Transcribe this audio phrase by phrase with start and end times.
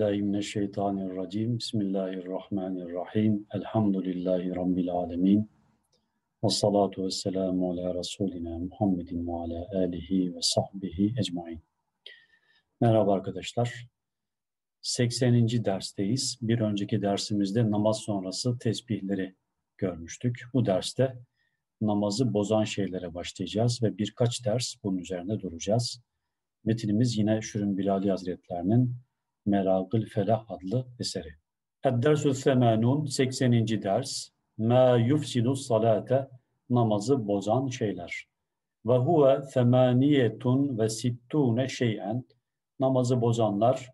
[0.00, 1.58] billahi mineşşeytanirracim.
[1.58, 3.46] Bismillahirrahmanirrahim.
[3.54, 5.50] Elhamdülillahi Rabbil alemin.
[6.44, 11.60] Ve salatu ve selamu ala Resulina Muhammedin ve ala alihi ve sahbihi ecmain.
[12.80, 13.86] Merhaba arkadaşlar.
[14.82, 15.48] 80.
[15.48, 16.38] dersteyiz.
[16.42, 19.34] Bir önceki dersimizde namaz sonrası tesbihleri
[19.78, 20.42] görmüştük.
[20.54, 21.18] Bu derste
[21.80, 26.02] namazı bozan şeylere başlayacağız ve birkaç ders bunun üzerine duracağız.
[26.64, 28.96] Metinimiz yine Şürün Bilali Hazretlerinin
[29.46, 31.34] Meragıl Felah adlı eseri.
[31.84, 33.52] Eddersü Semenun 80.
[33.68, 36.28] ders Ma yufsidu salate
[36.70, 38.24] namazı bozan şeyler.
[38.86, 42.24] Ve huve semaniyetun ve sittune şeyen
[42.80, 43.90] namazı bozanlar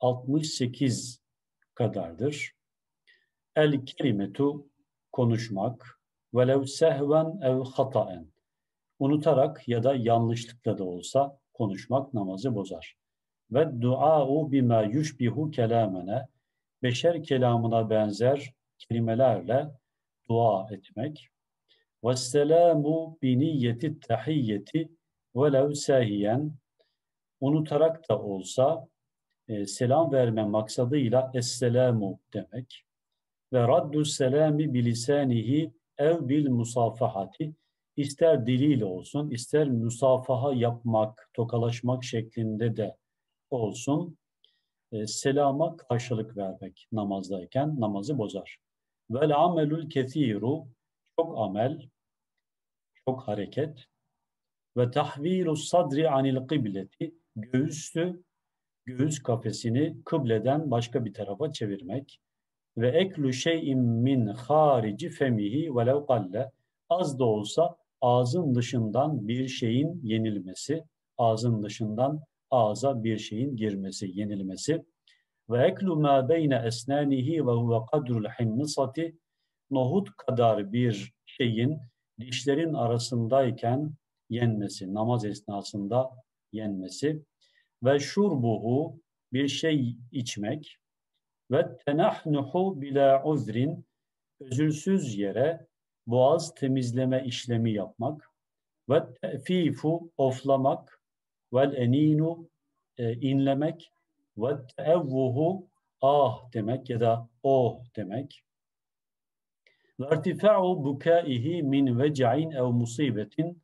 [0.00, 1.20] 68
[1.74, 2.52] kadardır.
[3.56, 4.66] El kelimetu
[5.12, 6.00] konuşmak
[6.34, 8.26] velev sehven ev hataen
[8.98, 12.96] unutarak ya da yanlışlıkla da olsa konuşmak namazı bozar.
[13.50, 16.28] Ve dua'u bima yushbihu kelamene
[16.82, 19.68] beşer kelamına benzer kelimelerle
[20.28, 21.28] dua etmek.
[22.04, 24.88] Ve selamu bi niyeti tahiyyeti
[25.36, 26.52] velev sahiyen
[27.40, 28.88] unutarak da olsa
[29.48, 32.82] e, selam verme maksadıyla esselamu demek.
[33.52, 37.54] Ve raddu selami bilisanihi ev bil musafahati
[37.96, 42.96] ister diliyle olsun, ister musafaha yapmak, tokalaşmak şeklinde de
[43.50, 44.18] olsun,
[44.92, 48.58] e, selama karşılık vermek namazdayken namazı bozar.
[49.10, 50.64] Vel amelul kethiru,
[51.18, 51.88] çok amel,
[53.04, 53.86] çok hareket.
[54.76, 58.22] Ve tahvilu sadri anil kıbleti, göğüstü,
[58.84, 62.20] göğüs kafesini kıbleden başka bir tarafa çevirmek.
[62.76, 66.52] Ve eklu şeyin min harici femihi velev kalle,
[66.88, 70.84] az da olsa ağzın dışından bir şeyin yenilmesi,
[71.18, 74.84] ağzın dışından ağza bir şeyin girmesi, yenilmesi.
[75.50, 79.18] Ve eklu ma beyne esnanihi ve huve kadrul hinnisati.
[79.70, 81.78] Nohut kadar bir şeyin
[82.20, 83.94] dişlerin arasındayken
[84.30, 86.10] yenmesi, namaz esnasında
[86.52, 87.22] yenmesi.
[87.84, 89.00] Ve şurbuhu
[89.32, 90.76] bir şey içmek.
[91.50, 93.86] Ve tenahnuhu bila uzrin
[94.40, 95.66] özürsüz yere
[96.06, 98.30] boğaz temizleme işlemi yapmak.
[98.90, 100.95] Ve tefifu oflamak
[101.56, 102.48] vel eninu
[102.98, 103.92] e, inlemek.
[104.38, 105.68] Ve teevvuhu
[106.02, 108.42] ah demek ya da oh demek.
[110.00, 113.62] Ve irtifa'u bukaihi min vec'in ev musibetin.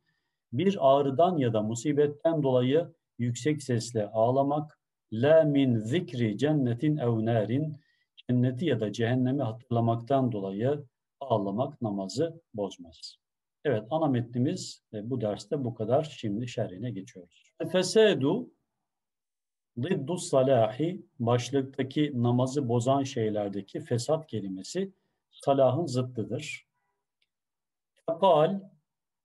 [0.53, 4.79] Bir ağrıdan ya da musibetten dolayı yüksek sesle ağlamak.
[5.11, 7.77] La min zikri cennetin ev narin.
[8.15, 10.83] Cenneti ya da cehennemi hatırlamaktan dolayı
[11.19, 13.22] ağlamak namazı bozmaz.
[13.65, 16.03] Evet ana metnimiz e, bu derste bu kadar.
[16.03, 17.53] Şimdi şerhine geçiyoruz.
[17.71, 18.49] Fesedu
[19.77, 24.93] Ziddu salahi başlıktaki namazı bozan şeylerdeki fesat kelimesi
[25.31, 26.67] salahın zıttıdır.
[28.05, 28.59] Fakal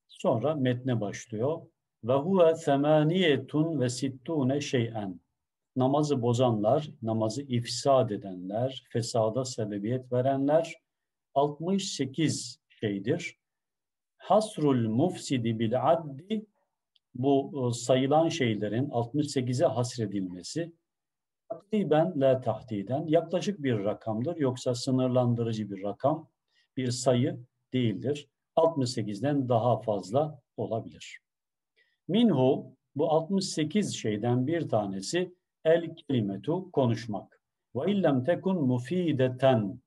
[0.08, 1.60] sonra metne başlıyor.
[2.04, 5.20] Ve huve semaniyetun ve sittune şeyen.
[5.76, 10.82] Namazı bozanlar, namazı ifsad edenler, fesada sebebiyet verenler
[11.34, 13.38] 68 şeydir.
[14.18, 16.46] Hasrul mufsidi bil addi
[17.14, 20.72] bu e, sayılan şeylerin 68'e hasredilmesi
[21.48, 24.36] takriben la tahdiden yaklaşık bir rakamdır.
[24.36, 26.28] Yoksa sınırlandırıcı bir rakam,
[26.76, 27.40] bir sayı
[27.72, 28.28] değildir.
[28.56, 31.20] 68'den daha fazla olabilir.
[32.08, 37.40] Minhu bu 68 şeyden bir tanesi el kelimetu konuşmak.
[37.76, 39.80] Ve illem tekun mufideten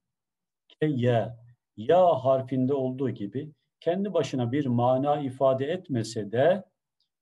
[0.67, 1.35] ke ye
[1.77, 6.63] ya harfinde olduğu gibi kendi başına bir mana ifade etmese de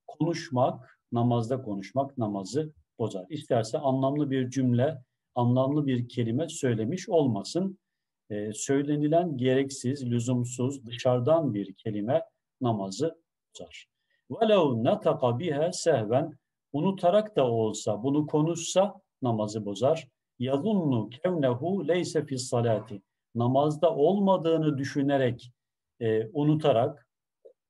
[0.08, 3.26] konuşmak, namazda konuşmak namazı bozar.
[3.30, 4.98] İsterse anlamlı bir cümle,
[5.36, 7.80] anlamlı bir kelime söylemiş olmasın.
[8.30, 12.24] Ee, söylenilen gereksiz, lüzumsuz, dışarıdan bir kelime
[12.62, 13.22] namazı
[13.54, 13.86] bozar.
[14.30, 16.40] وَلَوْ نَتَقَ بِهَا sehven
[16.74, 20.08] Unutarak da olsa, bunu konuşsa namazı bozar.
[20.40, 23.02] يَظُنُّ كَوْنَهُ لَيْسَ فِي salati
[23.36, 25.52] Namazda olmadığını düşünerek
[26.00, 27.08] e, unutarak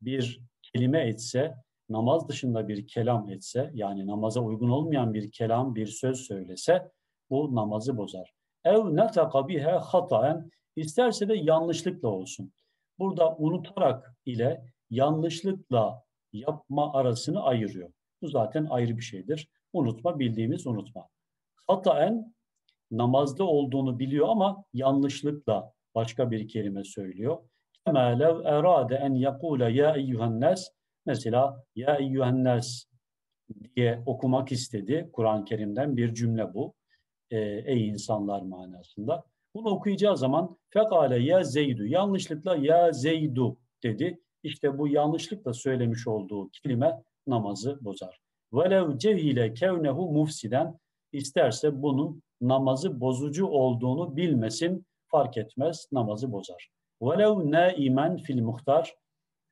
[0.01, 1.55] bir kelime etse,
[1.89, 6.91] namaz dışında bir kelam etse, yani namaza uygun olmayan bir kelam, bir söz söylese,
[7.29, 8.33] bu namazı bozar.
[8.65, 12.53] Ev netaka bihe hataen, isterse de yanlışlıkla olsun.
[12.99, 16.03] Burada unutarak ile yanlışlıkla
[16.33, 17.91] yapma arasını ayırıyor.
[18.21, 19.49] Bu zaten ayrı bir şeydir.
[19.73, 21.07] Unutma bildiğimiz unutma.
[21.67, 22.33] Hataen
[22.91, 27.37] namazda olduğunu biliyor ama yanlışlıkla başka bir kelime söylüyor.
[27.89, 30.67] Kema lev erade en yakule ya eyyuhen nas
[31.05, 32.85] mesela ya eyyuhen nas
[33.75, 35.09] diye okumak istedi.
[35.13, 36.73] Kur'an-ı Kerim'den bir cümle bu.
[37.31, 39.23] e, ey insanlar manasında.
[39.53, 44.19] Bunu okuyacağı zaman fekale ya Zeydu yanlışlıkla ya Zeydu dedi.
[44.43, 48.19] İşte bu yanlışlıkla söylemiş olduğu kelime namazı bozar.
[48.53, 50.79] Velev cehile kevnehu mufsiden
[51.11, 56.69] isterse bunun namazı bozucu olduğunu bilmesin fark etmez namazı bozar.
[57.01, 58.95] Velev naimen fil muhtar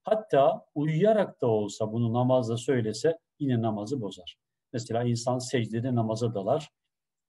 [0.04, 4.38] hatta uyuyarak da olsa bunu namazda söylese yine namazı bozar.
[4.74, 6.70] Mesela insan secdede namaza dalar.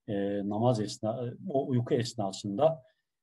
[0.09, 0.15] E,
[0.49, 2.83] namaz esna, o uyku esnasında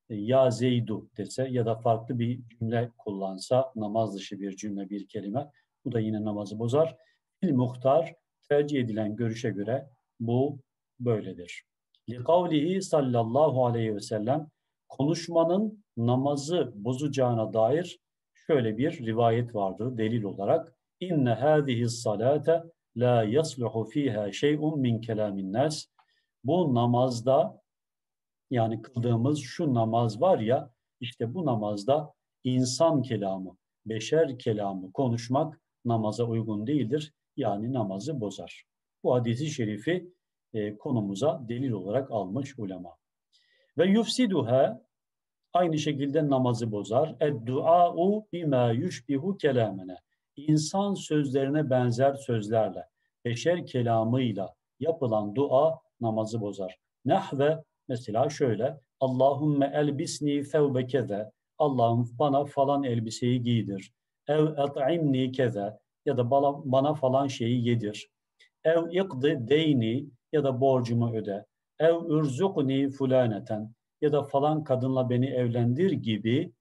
[0.10, 5.08] e, ya Zeydu dese ya da farklı bir cümle kullansa namaz dışı bir cümle bir
[5.08, 5.52] kelime
[5.86, 6.98] bu da yine namazı bozar.
[7.40, 8.16] Fil muhtar
[8.50, 9.90] tercih edilen görüşe göre
[10.20, 10.60] bu
[11.00, 11.64] böyledir.
[12.10, 14.48] Likavlihi sallallahu aleyhi ve sellem
[14.90, 18.00] konuşmanın namazı bozacağına dair
[18.34, 20.76] şöyle bir rivayet vardır delil olarak.
[21.00, 22.64] İnne hâzihi salate
[22.98, 25.86] la yasluhu fiha şey'un min kelamin nas.
[26.44, 27.62] Bu namazda
[28.52, 36.24] yani kıldığımız şu namaz var ya işte bu namazda insan kelamı, beşer kelamı konuşmak namaza
[36.24, 37.14] uygun değildir.
[37.38, 38.66] Yani namazı bozar.
[39.04, 40.12] Bu hadisi şerifi
[40.54, 42.96] e, konumuza delil olarak almış ulema.
[43.78, 44.82] Ve yufsiduha
[45.54, 47.16] aynı şekilde namazı bozar.
[47.20, 49.98] Ed-dua'u bima yushbihu kelamene.
[50.36, 52.86] İnsan sözlerine benzer sözlerle,
[53.26, 56.78] beşer kelamıyla yapılan dua namazı bozar.
[57.06, 63.92] Nahve mesela şöyle Allahümme elbisni fevbe keze Allah'ım bana falan elbiseyi giydir.
[64.28, 68.10] Ev et'imni keze ya da bana, bana falan şeyi yedir.
[68.64, 71.46] Ev ikdi deyni ya da borcumu öde
[71.80, 76.52] ev ürzukni fulaneten ya da falan kadınla beni evlendir gibi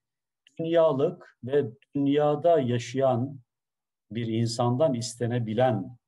[0.59, 1.65] dünyalık ve
[1.95, 3.39] dünyada yaşayan
[4.11, 5.99] bir insandan istenebilen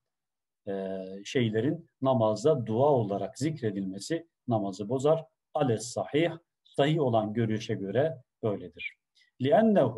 [0.69, 5.25] e, şeylerin namazda dua olarak zikredilmesi namazı bozar.
[5.55, 6.31] Ales sahih,
[6.65, 8.97] sahih olan görüşe göre böyledir.
[9.41, 9.95] لِأَنَّهُ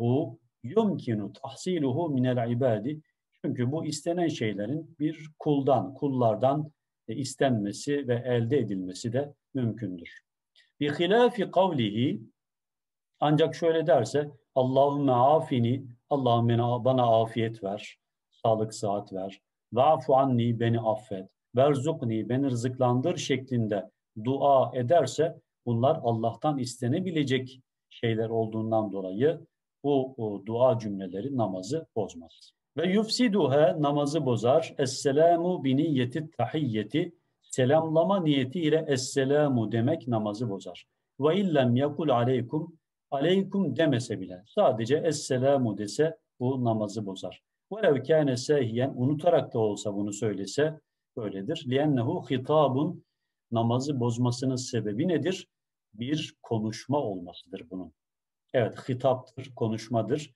[0.63, 3.01] يُمْكِنُ تَحْسِيلُهُ مِنَ الْعِبَادِ
[3.45, 6.71] Çünkü bu istenen şeylerin bir kuldan, kullardan
[7.15, 10.21] istenmesi ve elde edilmesi de mümkündür.
[10.79, 12.21] Bi hilafi kavlihi
[13.19, 17.97] ancak şöyle derse Allahümme afini Allah'ım bana afiyet ver,
[18.31, 19.41] sağlık sıhhat ver.
[19.73, 21.29] Va'fu anni beni affet.
[21.55, 23.91] Verzukni beni rızıklandır şeklinde
[24.23, 29.47] dua ederse bunlar Allah'tan istenebilecek şeyler olduğundan dolayı
[29.83, 32.58] bu dua cümleleri namazı bozmaz.
[32.77, 34.75] Ve yufsiduha namazı bozar.
[34.77, 40.85] Esselamu bi niyeti tahiyyeti selamlama niyetiyle esselamu demek namazı bozar.
[41.19, 42.79] Ve illem yakul aleykum
[43.11, 47.41] aleykum demese bile sadece esselamu dese bu namazı bozar.
[47.71, 50.79] Velev kâne sehiyen unutarak da olsa bunu söylese
[51.17, 51.65] böyledir.
[51.67, 53.03] Liennehu hitabun
[53.51, 55.47] namazı bozmasının sebebi nedir?
[55.93, 57.93] Bir konuşma olmasıdır bunun.
[58.53, 60.33] Evet hitaptır, konuşmadır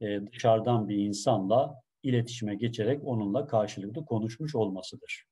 [0.00, 5.24] e, dışarıdan bir insanla iletişime geçerek onunla karşılıklı konuşmuş olmasıdır.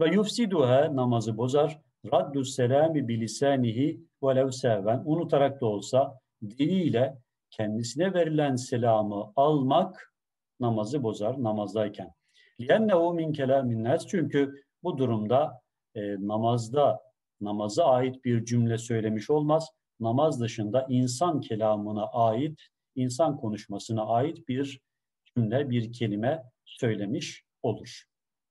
[0.00, 1.80] Ve yufsiduha namazı bozar.
[2.12, 5.02] Raddu selami bilisanihi velev sevven.
[5.04, 7.18] Unutarak da olsa diliyle
[7.50, 10.14] kendisine verilen selamı almak
[10.60, 12.12] namazı bozar namazdayken.
[12.60, 14.06] Liennehu min kelamin nas.
[14.06, 15.60] Çünkü bu durumda
[15.94, 17.00] e, namazda
[17.40, 19.68] namaza ait bir cümle söylemiş olmaz.
[20.00, 22.60] Namaz dışında insan kelamına ait
[22.94, 24.80] insan konuşmasına ait bir
[25.24, 28.02] cümle, bir kelime söylemiş olur.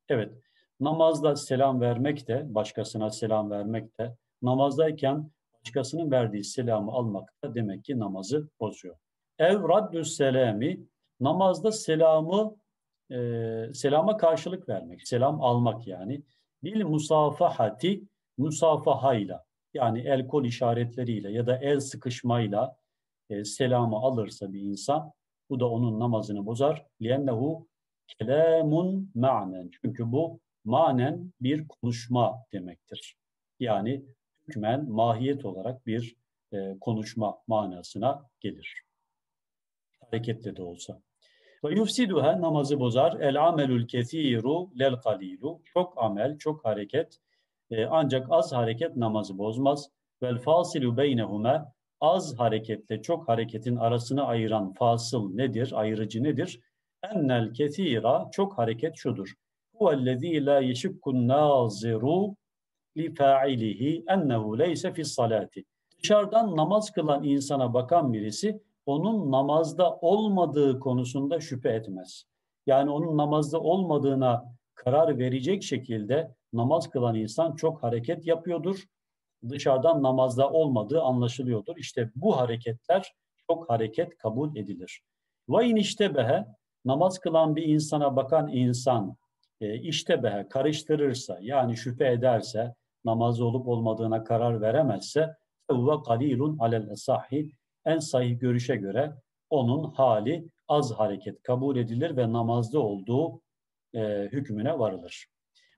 [0.10, 0.34] Evet,
[0.80, 5.32] namazda selam vermek de, başkasına selam vermek de, namazdayken
[5.62, 8.96] başkasının verdiği selamı almak da demek ki namazı bozuyor.
[9.40, 10.86] Ev raddü selami,
[11.20, 12.56] namazda selamı,
[13.12, 13.18] e,
[13.74, 16.24] selama karşılık vermek, selam almak yani.
[16.64, 18.04] Bil musafahati,
[18.38, 19.44] musafahayla,
[19.74, 22.76] yani el kol işaretleriyle ya da el sıkışmayla
[23.32, 25.12] e, selamı alırsa bir insan
[25.50, 26.86] bu da onun namazını bozar.
[27.02, 27.66] لِيَنَّهُ
[28.08, 29.72] kelamun manen.
[29.82, 33.16] Çünkü bu manen bir konuşma demektir.
[33.60, 34.06] Yani
[34.48, 36.16] hükmen mahiyet olarak bir
[36.54, 38.82] e, konuşma manasına gelir.
[40.00, 41.02] Hareketle de olsa.
[41.64, 43.20] Ve yufsiduha namazı bozar.
[43.20, 45.62] El amelul kesiru lel kalilu.
[45.66, 47.18] Çok amel, çok hareket.
[47.72, 49.90] E, ancak az hareket namazı bozmaz.
[50.24, 51.66] Vel fasilu beynehume
[52.02, 56.60] az hareketle çok hareketin arasını ayıran fasıl nedir, ayırıcı nedir?
[57.04, 59.34] Ennel kethira çok hareket şudur.
[59.76, 62.36] Huvellezî la yeşikkun naziru
[62.98, 65.64] li fa'ilihi ennehu leyse fis salati.
[66.04, 72.24] Dışarıdan namaz kılan insana bakan birisi onun namazda olmadığı konusunda şüphe etmez.
[72.66, 78.86] Yani onun namazda olmadığına karar verecek şekilde namaz kılan insan çok hareket yapıyordur.
[79.50, 81.78] Dışarıdan namazda olmadığı anlaşılıyordur.
[81.78, 83.14] İşte bu hareketler
[83.48, 85.02] çok hareket kabul edilir.
[85.50, 86.46] Ve in iştebehe
[86.86, 89.16] namaz kılan bir insana bakan insan
[89.62, 95.36] e, iştebehe karıştırırsa yani şüphe ederse namaz olup olmadığına karar veremezse
[95.72, 97.52] ve kalilun alel esahi
[97.86, 99.14] en sahih görüşe göre
[99.50, 103.42] onun hali az hareket kabul edilir ve namazda olduğu
[103.94, 105.28] e, hükmüne varılır.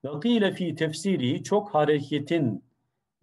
[0.05, 2.63] Ve kıyle fi tefsiri çok hareketin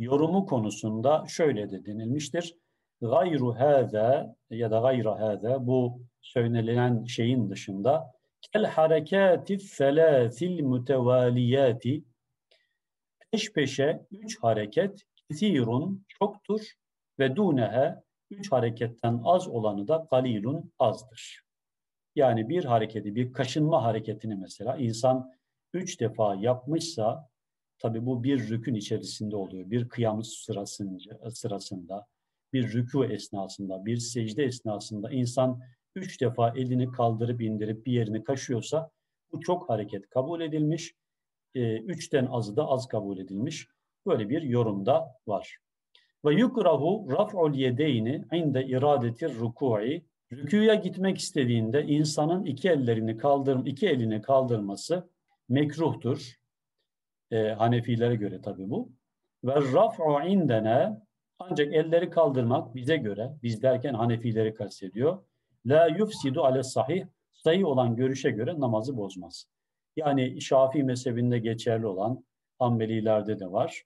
[0.01, 2.55] yorumu konusunda şöyle de denilmiştir.
[3.01, 8.13] Gayru hâze ya da gayra hâze bu söylenilen şeyin dışında
[8.53, 12.05] kel harekati felâsil mütevaliyati
[13.33, 16.61] peş peşe üç hareket kesirun çoktur
[17.19, 17.95] ve dunehe
[18.31, 21.43] üç hareketten az olanı da galilun azdır.
[22.17, 25.31] Yani bir hareketi, bir kaşınma hareketini mesela insan
[25.75, 27.30] üç defa yapmışsa,
[27.81, 29.71] tabi bu bir rükün içerisinde oluyor.
[29.71, 32.07] Bir kıyam sırasında, sırasında,
[32.53, 35.61] bir rükû esnasında, bir secde esnasında insan
[35.97, 38.91] üç defa elini kaldırıp indirip bir yerini kaşıyorsa
[39.33, 40.95] bu çok hareket kabul edilmiş.
[41.55, 43.69] E, üçten azı da az kabul edilmiş.
[44.07, 45.59] Böyle bir yorumda var.
[46.25, 53.89] Ve yukrahu raf'ul yedeyni inde iradeti ruku'i rüküye gitmek istediğinde insanın iki ellerini kaldır iki
[53.89, 55.11] elini kaldırması
[55.49, 56.40] mekruhtur.
[57.31, 58.93] E, Hanefilere göre tabi bu.
[59.45, 61.01] Ve raf'u indene
[61.39, 65.19] ancak elleri kaldırmak bize göre, biz derken Hanefileri kastediyor.
[65.67, 69.47] La yufsidu ale sahih, sahih olan görüşe göre namazı bozmaz.
[69.97, 72.25] Yani Şafii mezhebinde geçerli olan
[72.59, 73.83] Hanbelilerde de var.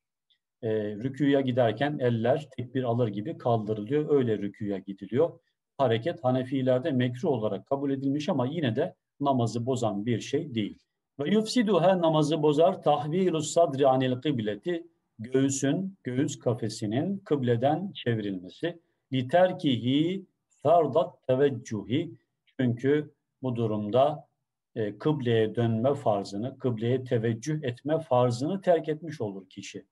[0.63, 4.11] E, rüküye giderken eller tekbir alır gibi kaldırılıyor.
[4.11, 5.41] Öyle rüküye gidiliyor.
[5.79, 10.79] Hareket Hanefilerde mekruh olarak kabul edilmiş ama yine de namazı bozan bir şey değil.
[11.19, 14.87] Ve yufsiduha namazı bozar tahvilus sadri anil kıbleti
[15.19, 18.81] göğsün, göğüs kafesinin kıbleden çevrilmesi.
[19.13, 20.27] Literkihi
[20.63, 22.15] fardat teveccühi
[22.61, 24.29] çünkü bu durumda
[24.75, 29.87] e, kıbleye dönme farzını, kıbleye teveccüh etme farzını terk etmiş olur kişi.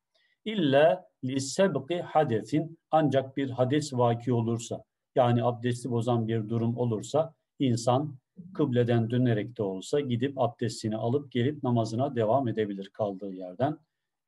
[0.44, 8.16] İlla lisebki hadesin ancak bir hades vaki olursa yani abdesti bozan bir durum olursa insan
[8.54, 13.78] kıbleden dönerek de olsa gidip abdestini alıp gelip namazına devam edebilir kaldığı yerden.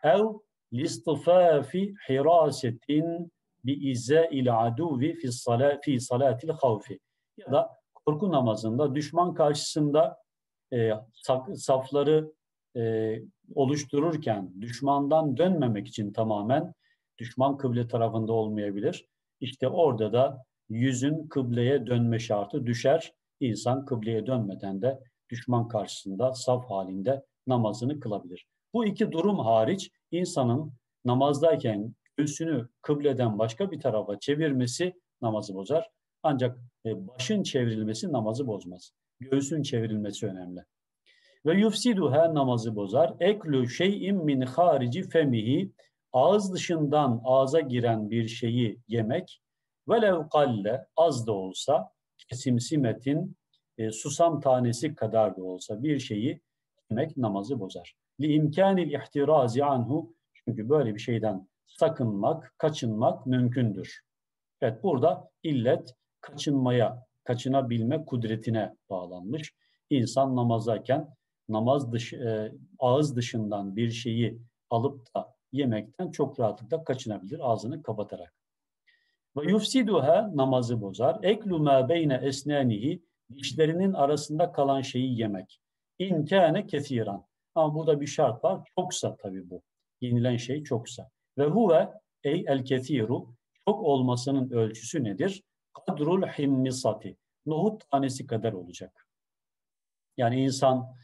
[0.03, 0.25] Ev
[0.73, 3.33] listifafi hirasetin
[3.65, 6.99] bi izze il aduvi fi salat fi salatil havfi
[7.37, 10.17] ya da korku namazında düşman karşısında
[10.73, 10.91] e,
[11.55, 12.33] safları
[12.77, 13.15] e,
[13.55, 16.75] oluştururken düşmandan dönmemek için tamamen
[17.19, 19.09] düşman kıble tarafında olmayabilir.
[19.41, 23.13] İşte orada da yüzün kıbleye dönme şartı düşer.
[23.41, 25.01] İnsan kıbleye dönmeden de
[25.31, 28.47] düşman karşısında saf halinde namazını kılabilir.
[28.75, 30.73] Bu iki durum hariç insanın
[31.05, 35.91] namazdayken göğsünü kıbleden başka bir tarafa çevirmesi namazı bozar.
[36.23, 38.93] Ancak e, başın çevrilmesi namazı bozmaz.
[39.21, 40.65] Göğsün çevrilmesi önemli.
[41.47, 43.15] Ve yufsiduha namazı bozar.
[43.21, 45.73] Eklu şeyin min harici femihi
[46.13, 49.41] ağız dışından ağza giren bir şeyi yemek
[49.89, 53.37] velev kalle az da olsa kesimsimetin
[53.79, 56.41] e, susam tanesi kadar da olsa bir şeyi
[56.91, 57.97] yemek namazı bozar.
[58.21, 64.01] Li imkanil ihtirazi anhu çünkü böyle bir şeyden sakınmak, kaçınmak mümkündür.
[64.61, 69.55] Evet burada illet kaçınmaya, kaçınabilme kudretine bağlanmış.
[69.91, 71.17] İnsan namazdayken
[71.49, 74.39] namaz dış, e, ağız dışından bir şeyi
[74.71, 78.44] alıp da yemekten çok rahatlıkla kaçınabilir ağzını kapatarak.
[79.37, 81.19] Ve yufsiduha namazı bozar.
[81.23, 83.03] Eklu ma beyne esnanihi
[83.35, 85.61] dişlerinin arasında kalan şeyi yemek.
[85.99, 87.27] İn kâne kesiran.
[87.55, 88.69] Ama burada bir şart var.
[88.79, 89.63] Çoksa tabii bu.
[90.01, 91.11] Yenilen şey çoksa.
[91.39, 91.91] Ve huve
[92.25, 93.35] ey el kethiru
[93.69, 95.43] çok olmasının ölçüsü nedir?
[95.87, 97.17] Kadrul himmisati.
[97.47, 99.07] Nohut tanesi kadar olacak.
[100.17, 100.95] Yani insan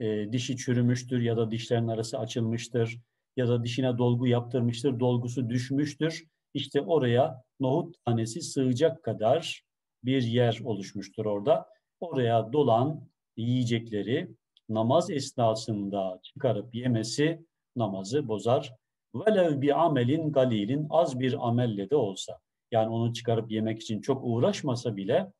[0.00, 2.98] e, dişi çürümüştür ya da dişlerin arası açılmıştır
[3.36, 6.24] ya da dişine dolgu yaptırmıştır, dolgusu düşmüştür.
[6.54, 9.62] İşte oraya nohut tanesi sığacak kadar
[10.04, 11.68] bir yer oluşmuştur orada.
[12.00, 14.30] Oraya dolan yiyecekleri
[14.68, 18.74] namaz esnasında çıkarıp yemesi namazı bozar.
[19.14, 22.38] Velev bir amelin galilin az bir amelle de olsa.
[22.70, 25.32] Yani onu çıkarıp yemek için çok uğraşmasa bile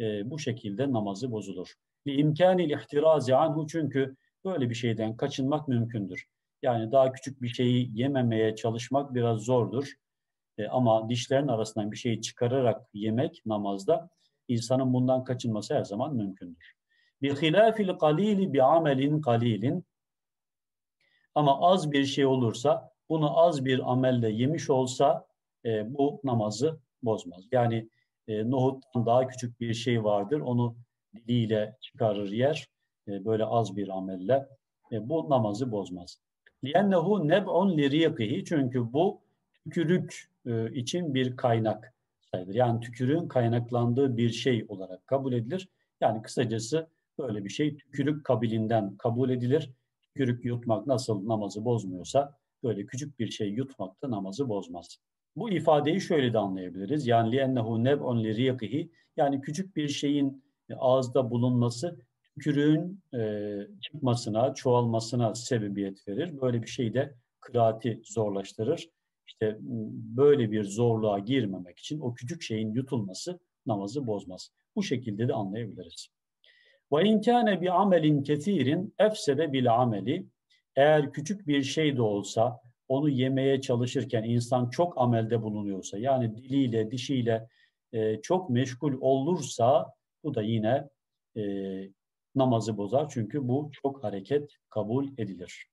[0.00, 1.74] e, bu şekilde namazı bozulur.
[2.06, 6.26] Li imkanil ihtirazi anhu çünkü böyle bir şeyden kaçınmak mümkündür.
[6.62, 9.92] Yani daha küçük bir şeyi yememeye çalışmak biraz zordur.
[10.58, 14.10] E, ama dişlerin arasından bir şeyi çıkararak yemek namazda
[14.48, 16.74] insanın bundan kaçınması her zaman mümkündür.
[17.22, 19.84] Bi hilafil kalili bi amelin kalilin
[21.34, 25.26] ama az bir şey olursa bunu az bir amelle yemiş olsa
[25.64, 27.44] e, bu namazı bozmaz.
[27.52, 27.88] Yani
[28.28, 30.40] e, nohuttan daha küçük bir şey vardır.
[30.40, 30.76] Onu
[31.14, 32.68] diliyle çıkarır yer
[33.08, 34.48] e, böyle az bir amelle.
[34.92, 36.20] E, bu namazı bozmaz.
[36.64, 39.20] لِيَنَّهُ نَبْعٌ لِرِيَقِهِ Çünkü bu
[39.68, 42.54] tükürük e, için bir kaynak sayılır.
[42.54, 45.68] Yani tükürüğün kaynaklandığı bir şey olarak kabul edilir.
[46.00, 49.70] Yani kısacası böyle bir şey tükürük kabilinden kabul edilir.
[50.02, 54.98] Tükürük yutmak nasıl namazı bozmuyorsa böyle küçük bir şey yutmak da namazı bozmaz.
[55.36, 57.06] Bu ifadeyi şöyle de anlayabiliriz.
[57.06, 60.44] Yani li'ennehu neb'un li yani küçük bir şeyin
[60.76, 61.98] ağızda bulunması
[62.34, 66.40] tükürüğün e, çıkmasına, çoğalmasına sebebiyet verir.
[66.40, 68.88] Böyle bir şey de kıraati zorlaştırır.
[69.28, 69.56] İşte
[70.16, 74.50] böyle bir zorluğa girmemek için o küçük şeyin yutulması namazı bozmaz.
[74.76, 76.08] Bu şekilde de anlayabiliriz.
[76.92, 80.26] Ve in kana bi amelin kesirin efsede bil ameli
[80.76, 86.90] eğer küçük bir şey de olsa onu yemeye çalışırken insan çok amelde bulunuyorsa yani diliyle
[86.90, 87.48] dişiyle
[88.22, 89.92] çok meşgul olursa
[90.24, 90.88] bu da yine
[91.36, 91.42] e,
[92.34, 95.66] namazı bozar çünkü bu çok hareket kabul edilir.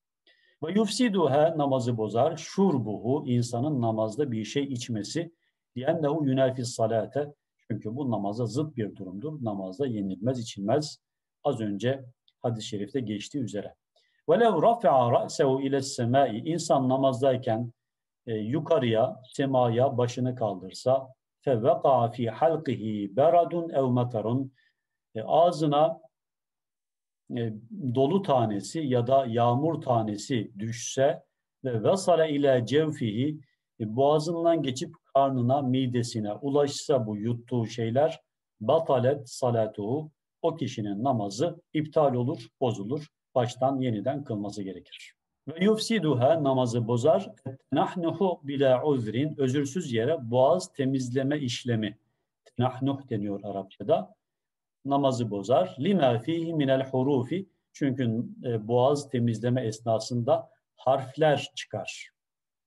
[0.63, 2.38] Ve yufsiduha namazı bozar.
[2.38, 5.31] Şurbuhu insanın namazda bir şey içmesi.
[5.75, 7.33] Diyennehu yünelfis salate.
[7.67, 9.43] Çünkü bu namaza zıt bir durumdur.
[9.43, 10.97] Namazda yenilmez, içilmez.
[11.43, 12.05] Az önce
[12.41, 13.75] hadis-i şerifte geçtiği üzere.
[14.27, 17.74] وَلَوْ رَفَعَ رَأْسَهُ اِلَى السَّمَاءِ İnsan namazdayken
[18.27, 21.13] e, yukarıya, semaya başını kaldırsa
[21.45, 24.50] فَوَقَعَ ف۪ي حَلْقِهِ بَرَدٌ اَوْ مَتَرٌ
[25.25, 26.01] Ağzına
[27.38, 27.53] e,
[27.96, 31.24] dolu tanesi ya da yağmur tanesi düşse
[31.63, 33.39] ve vesale ile cevfihi
[33.79, 38.22] e, boğazından geçip karnına, midesine ulaşsa bu yuttuğu şeyler
[38.62, 43.07] batalet salatuhu o kişinin namazı iptal olur, bozulur.
[43.35, 45.14] Baştan yeniden kılması gerekir.
[45.48, 47.29] Ve yufsiduha namazı bozar.
[47.72, 51.98] Nahnuhu bila uzrin özürsüz yere boğaz temizleme işlemi.
[52.57, 54.16] Nahnuh deniyor Arapçada
[54.85, 55.75] namazı bozar.
[55.79, 62.09] Lima fihi minel hurufi çünkü e, boğaz temizleme esnasında harfler çıkar.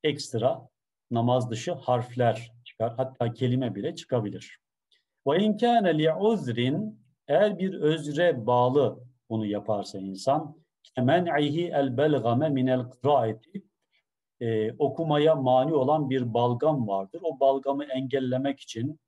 [0.05, 0.69] Ekstra
[1.11, 2.95] namaz dışı harfler çıkar.
[2.97, 4.59] Hatta kelime bile çıkabilir.
[5.27, 5.91] Ve in kana
[7.29, 8.99] eğer bir özre bağlı
[9.31, 10.57] bunu yaparsa insan
[10.95, 13.63] kemen'ihi el belgame minel kıraati
[14.41, 17.21] e, okumaya mani olan bir balgam vardır.
[17.23, 19.01] O balgamı engellemek için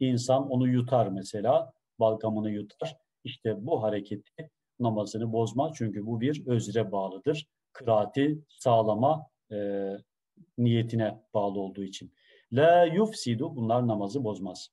[0.00, 2.96] insan onu yutar mesela balgamını yutar.
[3.24, 5.72] İşte bu hareketi namazını bozmaz.
[5.74, 7.46] Çünkü bu bir özre bağlıdır.
[7.72, 9.56] Kıraati sağlama e,
[10.58, 12.12] niyetine bağlı olduğu için.
[12.52, 14.68] La yufsidu bunlar namazı bozmaz.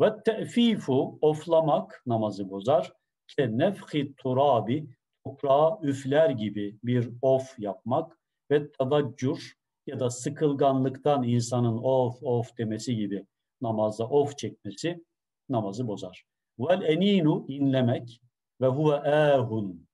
[0.00, 2.92] Ve te'fifu oflamak namazı bozar.
[3.36, 4.88] Ke nefhi turabi
[5.24, 8.18] toprağa üfler gibi bir of yapmak
[8.50, 9.52] ve tadaccur
[9.86, 13.26] ya da sıkılganlıktan insanın of of demesi gibi
[13.60, 15.04] namazda of çekmesi
[15.48, 16.24] namazı bozar.
[16.58, 18.20] Vel eninu inlemek
[18.60, 19.86] ve huve ahun.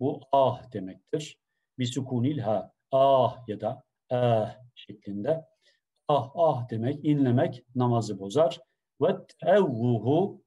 [0.00, 1.36] Bu ah demektir.
[1.78, 2.72] Bir sukunil ha.
[2.90, 5.44] Ah ya da ah şeklinde.
[6.08, 8.60] Ah ah demek, inlemek namazı bozar.
[9.00, 10.42] Ve tevvuhu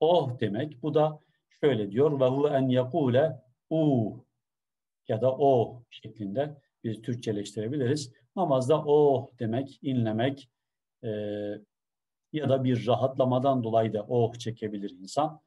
[0.00, 0.82] oh demek.
[0.82, 1.20] Bu da
[1.60, 2.20] şöyle diyor.
[2.20, 4.14] Ve huve en yakule u
[5.08, 8.12] ya da o şeklinde biz Türkçeleştirebiliriz.
[8.36, 10.48] Namazda oh demek, inlemek,
[11.04, 11.08] e,
[12.32, 15.40] ya da bir rahatlamadan dolayı da oh çekebilir insan.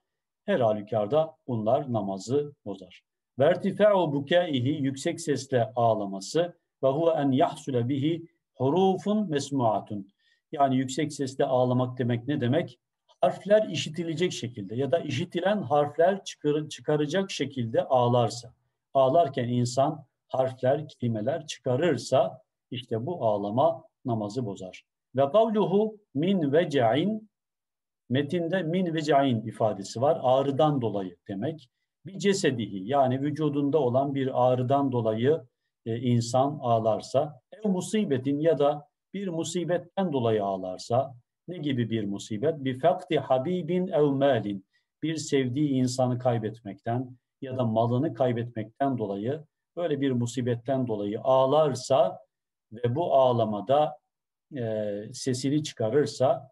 [0.46, 3.04] Her halükarda bunlar namazı bozar.
[3.40, 10.08] Vertifa'u bukaihi yüksek sesle ağlaması ve huve en yahsule bihi hurufun mesmuatun.
[10.52, 12.80] Yani yüksek sesle ağlamak demek ne demek?
[13.22, 18.54] Harfler işitilecek şekilde ya da işitilen harfler çıkar, çıkaracak şekilde ağlarsa.
[18.94, 22.42] Ağlarken insan harfler, kelimeler çıkarırsa
[22.72, 24.84] işte bu ağlama namazı bozar.
[25.16, 27.30] Ve kavluhu min veca'in
[28.10, 30.20] metinde min veca'in ifadesi var.
[30.22, 31.70] Ağrıdan dolayı demek.
[32.06, 35.42] Bir cesedihi yani vücudunda olan bir ağrıdan dolayı
[35.86, 41.14] e, insan ağlarsa ev musibetin ya da bir musibetten dolayı ağlarsa
[41.48, 42.64] ne gibi bir musibet?
[42.64, 44.66] Bir fakti habibin ev malin
[45.04, 49.44] bir sevdiği insanı kaybetmekten ya da malını kaybetmekten dolayı
[49.76, 52.20] böyle bir musibetten dolayı ağlarsa
[52.72, 54.01] ve bu ağlamada
[54.58, 56.52] e, sesini çıkarırsa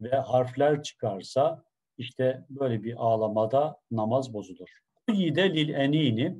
[0.00, 1.64] ve harfler çıkarsa
[1.98, 4.68] işte böyle bir ağlamada namaz bozulur.
[5.12, 6.36] Yide lil enini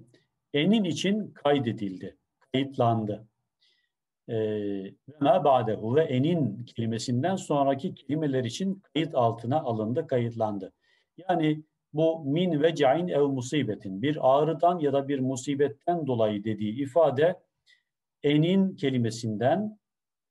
[0.55, 2.17] enin için kaydedildi,
[2.53, 3.27] kayıtlandı.
[4.29, 10.73] Ve ma ba'dehu ve enin kelimesinden sonraki kelimeler için kayıt altına alındı, kayıtlandı.
[11.29, 11.63] Yani
[11.93, 17.41] Bu min ve cain ev musibetin bir ağrıdan ya da bir musibetten dolayı dediği ifade
[18.23, 19.79] enin kelimesinden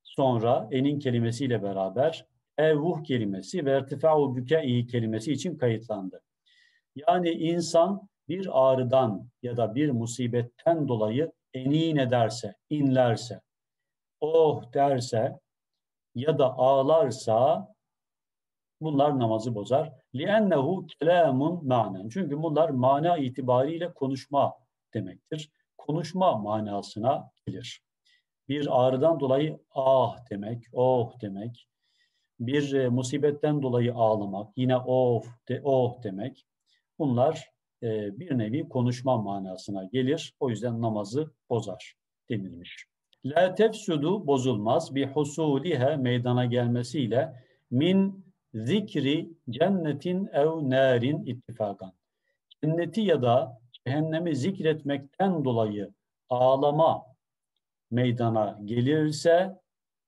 [0.04, 2.26] sonra enin kelimesiyle beraber
[2.58, 6.22] evvuh kelimesi ve ertifa'u bükei kelimesi için kayıtlandı.
[6.96, 13.42] Yani insan bir ağrıdan ya da bir musibetten dolayı enin ederse, inlerse,
[14.22, 15.40] oh derse
[16.16, 17.68] ya da ağlarsa
[18.82, 19.92] bunlar namazı bozar.
[20.14, 22.10] لِأَنَّهُ كَلَامٌ manen.
[22.10, 24.54] Çünkü bunlar mana itibariyle konuşma
[24.94, 25.52] demektir.
[25.78, 27.82] Konuşma manasına gelir.
[28.52, 31.68] Bir ağrıdan dolayı ah demek, oh demek.
[32.40, 36.46] Bir e, musibetten dolayı ağlamak, yine of, de, oh demek.
[37.00, 37.50] Bunlar
[37.84, 40.34] e, bir nevi konuşma manasına gelir.
[40.40, 41.94] O yüzden namazı bozar
[42.30, 42.86] denilmiş.
[43.26, 47.34] La tefsudu bozulmaz bir husulihe meydana gelmesiyle
[47.70, 51.94] min zikri cennetin ev narin ittifakan.
[52.62, 55.94] Cenneti ya da cehennemi zikretmekten dolayı
[56.30, 57.11] ağlama
[57.92, 59.60] meydana gelirse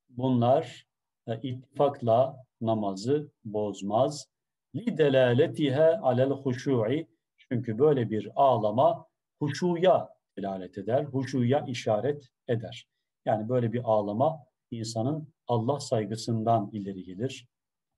[0.10, 0.88] bunlar
[1.28, 4.28] e, ittifakla namazı bozmaz.
[4.76, 9.06] Delaletihe alel huşu'i çünkü böyle bir ağlama
[9.40, 12.88] huşuya delalet eder, huşuya işaret eder.
[13.26, 17.48] Yani böyle bir ağlama insanın Allah saygısından ileri gelir.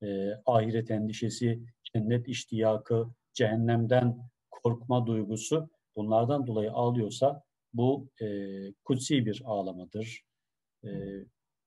[0.03, 4.17] E, ahiret endişesi, cennet iştiyakı, cehennemden
[4.51, 7.43] korkma duygusu bunlardan dolayı ağlıyorsa
[7.77, 8.27] bu e,
[8.83, 10.23] kutsi bir ağlamadır.
[10.83, 10.89] E,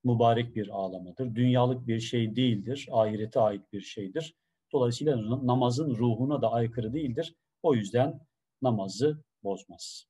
[0.04, 1.34] mübarek bir ağlamadır.
[1.34, 2.88] Dünyalık bir şey değildir.
[2.92, 4.34] Ahirete ait bir şeydir.
[4.72, 5.16] Dolayısıyla
[5.46, 7.34] namazın ruhuna da aykırı değildir.
[7.62, 8.20] O yüzden
[8.62, 10.06] namazı bozmaz.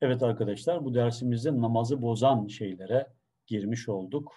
[0.00, 3.06] Evet arkadaşlar bu dersimizde namazı bozan şeylere
[3.46, 4.32] girmiş olduk.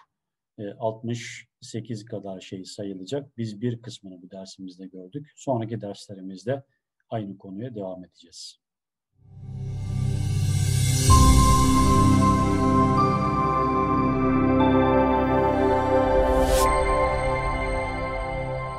[0.78, 3.36] 68 kadar şey sayılacak.
[3.38, 5.32] Biz bir kısmını bu dersimizde gördük.
[5.36, 6.62] Sonraki derslerimizde
[7.08, 8.60] aynı konuya devam edeceğiz.